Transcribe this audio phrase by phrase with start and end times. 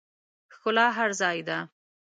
[0.53, 1.57] ښکلا هر ځای ده